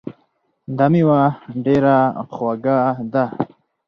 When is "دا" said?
0.77-0.85